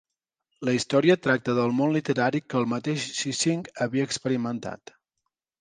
La 0.67 0.71
història 0.77 1.17
tracta 1.27 1.55
del 1.59 1.75
món 1.81 1.93
literari 1.97 2.43
que 2.53 2.59
el 2.63 2.67
mateix 2.73 3.07
Gissing 3.21 3.63
havia 3.87 4.11
experimentat. 4.11 4.99